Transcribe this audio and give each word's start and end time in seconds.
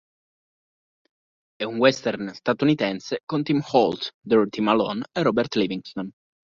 È 1.57 1.63
un 1.63 1.77
western 1.77 2.33
statunitense 2.33 3.19
con 3.23 3.43
Tim 3.43 3.61
Holt, 3.73 4.09
Dorothy 4.19 4.59
Malone 4.59 5.05
e 5.11 5.21
Robert 5.21 5.53
Livingston. 5.53 6.09